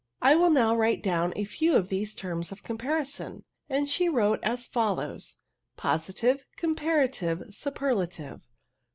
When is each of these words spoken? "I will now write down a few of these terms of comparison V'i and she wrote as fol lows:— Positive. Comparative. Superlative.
"I 0.29 0.33
will 0.33 0.49
now 0.49 0.75
write 0.75 1.03
down 1.03 1.31
a 1.35 1.43
few 1.43 1.75
of 1.75 1.89
these 1.89 2.15
terms 2.15 2.51
of 2.51 2.63
comparison 2.63 3.43
V'i 3.69 3.77
and 3.77 3.87
she 3.87 4.09
wrote 4.09 4.39
as 4.41 4.65
fol 4.65 4.95
lows:— 4.95 5.35
Positive. 5.87 6.47
Comparative. 6.55 7.53
Superlative. 7.53 8.41